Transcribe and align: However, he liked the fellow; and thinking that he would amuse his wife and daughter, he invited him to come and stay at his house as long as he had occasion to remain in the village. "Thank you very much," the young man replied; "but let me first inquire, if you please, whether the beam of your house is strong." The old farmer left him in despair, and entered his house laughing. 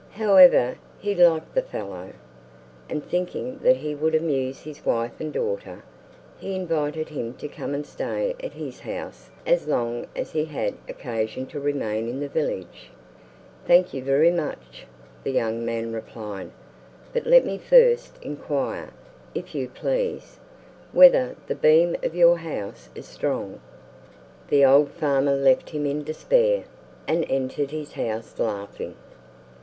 However, 0.13 0.79
he 0.97 1.13
liked 1.13 1.53
the 1.53 1.61
fellow; 1.61 2.13
and 2.89 3.05
thinking 3.07 3.59
that 3.61 3.75
he 3.75 3.93
would 3.93 4.15
amuse 4.15 4.61
his 4.61 4.83
wife 4.83 5.11
and 5.19 5.31
daughter, 5.31 5.83
he 6.39 6.55
invited 6.55 7.09
him 7.09 7.35
to 7.35 7.47
come 7.47 7.75
and 7.75 7.85
stay 7.85 8.35
at 8.43 8.53
his 8.53 8.79
house 8.79 9.29
as 9.45 9.67
long 9.67 10.07
as 10.15 10.31
he 10.31 10.45
had 10.45 10.73
occasion 10.89 11.45
to 11.45 11.59
remain 11.59 12.09
in 12.09 12.19
the 12.19 12.27
village. 12.27 12.89
"Thank 13.67 13.93
you 13.93 14.03
very 14.03 14.31
much," 14.31 14.87
the 15.23 15.29
young 15.29 15.63
man 15.63 15.93
replied; 15.93 16.49
"but 17.13 17.27
let 17.27 17.45
me 17.45 17.59
first 17.59 18.17
inquire, 18.23 18.89
if 19.35 19.53
you 19.53 19.69
please, 19.69 20.39
whether 20.93 21.35
the 21.45 21.53
beam 21.53 21.95
of 22.01 22.15
your 22.15 22.37
house 22.39 22.89
is 22.95 23.05
strong." 23.05 23.59
The 24.47 24.65
old 24.65 24.89
farmer 24.89 25.33
left 25.35 25.69
him 25.69 25.85
in 25.85 26.03
despair, 26.03 26.63
and 27.07 27.23
entered 27.29 27.69
his 27.69 27.93
house 27.93 28.39
laughing. 28.39 28.95